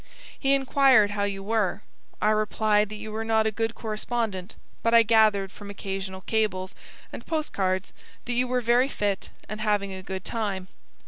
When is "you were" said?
1.25-1.83, 2.95-3.23, 8.33-8.61